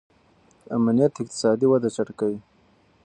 امنیت 0.75 1.13
اقتصادي 1.21 1.65
وده 1.69 1.89
چټکوي. 1.95 2.39